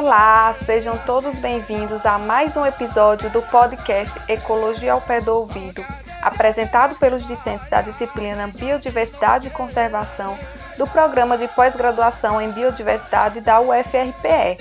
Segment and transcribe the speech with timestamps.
[0.00, 5.84] Olá, sejam todos bem-vindos a mais um episódio do podcast Ecologia ao Pé do Ouvido,
[6.22, 10.38] apresentado pelos discentes da disciplina Biodiversidade e Conservação
[10.78, 14.56] do Programa de Pós-Graduação em Biodiversidade da UFRPE.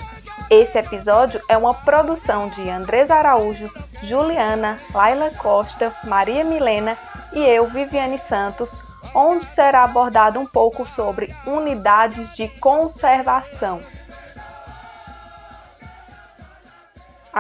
[0.49, 3.71] Esse episódio é uma produção de Andrés Araújo,
[4.03, 6.98] Juliana, Laila Costa, Maria Milena
[7.31, 8.70] e eu, Viviane Santos,
[9.16, 13.80] onde será abordado um pouco sobre unidades de conservação.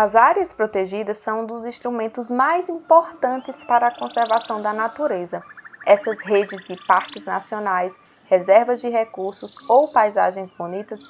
[0.01, 5.43] As áreas protegidas são um dos instrumentos mais importantes para a conservação da natureza.
[5.85, 7.93] Essas redes de parques nacionais,
[8.29, 11.01] reservas de recursos ou paisagens bonitas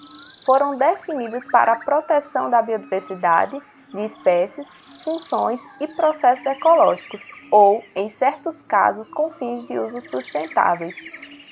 [0.43, 3.61] foram definidas para a proteção da biodiversidade
[3.93, 4.67] de espécies,
[5.03, 7.21] funções e processos ecológicos,
[7.51, 10.95] ou, em certos casos, com fins de uso sustentáveis.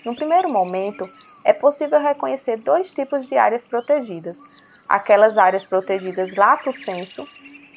[0.03, 1.07] No primeiro momento,
[1.45, 4.39] é possível reconhecer dois tipos de áreas protegidas:
[4.87, 7.27] aquelas áreas protegidas lato sensu,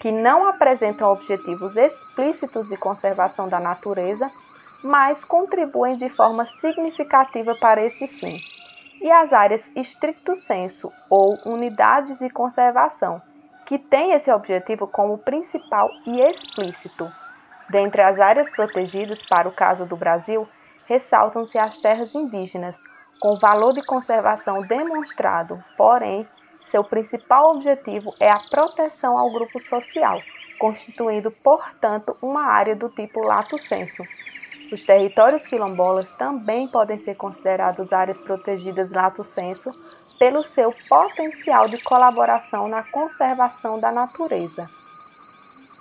[0.01, 4.31] que não apresentam objetivos explícitos de conservação da natureza,
[4.83, 8.39] mas contribuem de forma significativa para esse fim,
[9.01, 13.21] e as áreas stricto sensu, ou unidades de conservação,
[13.67, 17.11] que têm esse objetivo como principal e explícito.
[17.69, 20.49] Dentre as áreas protegidas, para o caso do Brasil,
[20.87, 22.77] ressaltam-se as terras indígenas,
[23.21, 26.27] com valor de conservação demonstrado, porém,
[26.71, 30.23] seu principal objetivo é a proteção ao grupo social,
[30.59, 34.03] constituindo, portanto, uma área do tipo lato sensu.
[34.73, 39.71] Os territórios quilombolas também podem ser considerados áreas protegidas lato sensu
[40.19, 44.69] pelo seu potencial de colaboração na conservação da natureza.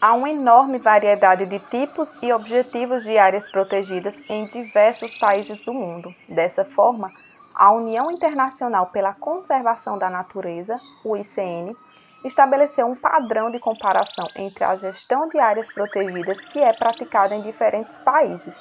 [0.01, 5.73] Há uma enorme variedade de tipos e objetivos de áreas protegidas em diversos países do
[5.73, 6.15] mundo.
[6.27, 7.11] Dessa forma,
[7.59, 11.75] a União Internacional pela Conservação da Natureza, o ICN,
[12.23, 17.41] estabeleceu um padrão de comparação entre a gestão de áreas protegidas que é praticada em
[17.41, 18.55] diferentes países,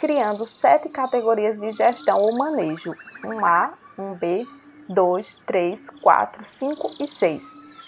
[0.00, 2.92] criando sete categorias de gestão ou manejo:
[3.22, 4.44] 1A, 1B,
[4.88, 7.42] 2, 3, 4, 5 e 6.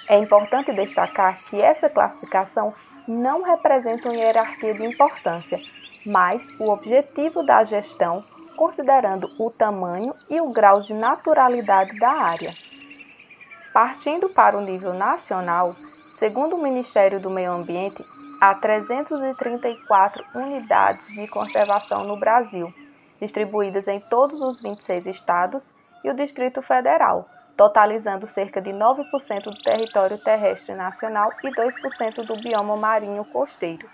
[0.09, 2.73] É importante destacar que essa classificação
[3.09, 5.59] não representa uma hierarquia de importância,
[6.07, 8.25] mas o objetivo da gestão,
[8.57, 12.55] considerando o tamanho e o grau de naturalidade da área.
[13.73, 15.75] Partindo para o nível nacional,
[16.19, 18.05] segundo o Ministério do Meio Ambiente,
[18.41, 22.73] há 334 unidades de conservação no Brasil,
[23.21, 25.73] distribuídas em todos os 26 estados
[26.05, 32.37] e o Distrito Federal, totalizando cerca de 9% do território terrestre nacional e 2% do
[32.37, 33.89] bioma marinho costeiro.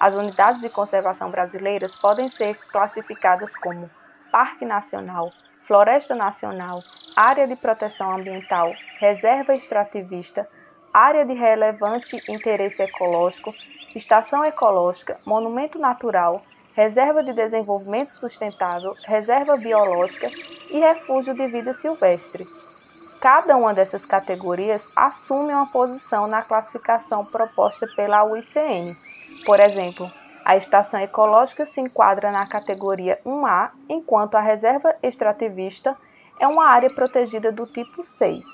[0.00, 3.90] As unidades de conservação brasileiras podem ser classificadas como
[4.32, 5.30] Parque Nacional,
[5.66, 6.82] Floresta Nacional,
[7.14, 10.48] Área de Proteção Ambiental, Reserva Extrativista,
[10.90, 13.54] Área de Relevante Interesse Ecológico,
[13.94, 16.40] Estação Ecológica, Monumento Natural,
[16.74, 20.30] Reserva de Desenvolvimento Sustentável, Reserva Biológica
[20.70, 22.46] e Refúgio de Vida Silvestre.
[23.20, 28.96] Cada uma dessas categorias assume uma posição na classificação proposta pela UICN.
[29.50, 30.08] Por exemplo,
[30.44, 35.96] a estação ecológica se enquadra na categoria 1A, enquanto a reserva extrativista
[36.38, 38.44] é uma área protegida do tipo 6.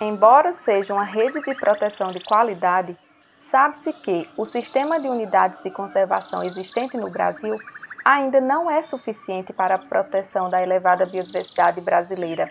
[0.00, 2.98] Embora seja uma rede de proteção de qualidade,
[3.38, 7.56] sabe-se que o sistema de unidades de conservação existente no Brasil
[8.04, 12.50] ainda não é suficiente para a proteção da elevada biodiversidade brasileira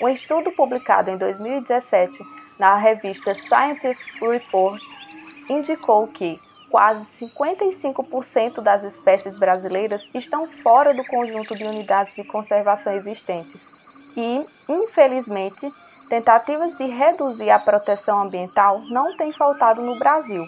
[0.00, 2.18] um estudo publicado em 2017
[2.56, 4.86] na revista Scientific Reports
[5.48, 6.40] indicou que
[6.72, 13.60] quase 55% das espécies brasileiras estão fora do conjunto de unidades de conservação existentes.
[14.16, 15.70] E, infelizmente,
[16.08, 20.42] tentativas de reduzir a proteção ambiental não têm faltado no Brasil.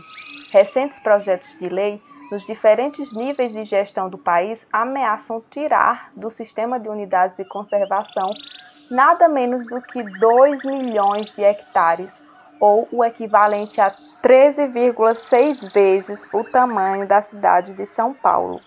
[0.51, 6.81] Recentes projetos de lei nos diferentes níveis de gestão do país ameaçam tirar do sistema
[6.81, 8.31] de unidades de conservação
[8.91, 12.13] nada menos do que 2 milhões de hectares,
[12.61, 13.91] ou o equivalente a
[14.23, 18.61] 13,6 vezes o tamanho da cidade de São Paulo.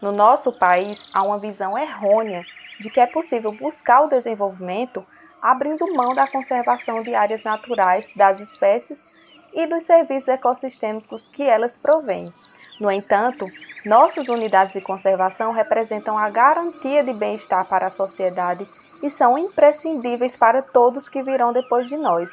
[0.00, 2.44] No nosso país, há uma visão errônea
[2.78, 5.04] de que é possível buscar o desenvolvimento
[5.40, 9.00] abrindo mão da conservação de áreas naturais das espécies
[9.52, 12.32] e dos serviços ecossistêmicos que elas provêm.
[12.78, 13.46] No entanto,
[13.84, 18.66] nossas unidades de conservação representam a garantia de bem-estar para a sociedade
[19.02, 22.30] e são imprescindíveis para todos que virão depois de nós.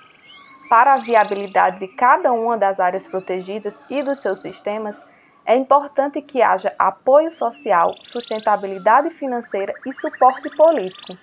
[0.73, 4.99] Para a viabilidade de cada uma das áreas protegidas e dos seus sistemas,
[5.45, 11.15] é importante que haja apoio social, sustentabilidade financeira e suporte político.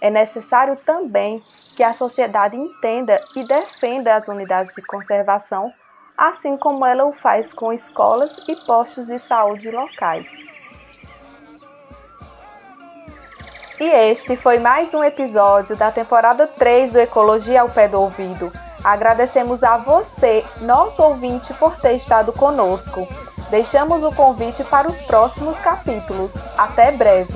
[0.00, 1.44] É necessário também
[1.76, 5.70] que a sociedade entenda e defenda as unidades de conservação,
[6.16, 10.26] assim como ela o faz com escolas e postos de saúde locais.
[13.78, 18.50] E este foi mais um episódio da temporada 3 do Ecologia ao Pé do Ouvido.
[18.86, 23.04] Agradecemos a você, nosso ouvinte, por ter estado conosco.
[23.50, 26.30] Deixamos o convite para os próximos capítulos.
[26.56, 27.34] Até breve!